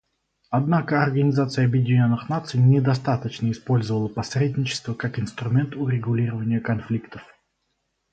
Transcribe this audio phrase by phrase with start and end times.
[0.49, 7.21] Однако Организация Объединенных Наций недостаточно использовала посредничество как инструмент урегулирования конфликтов.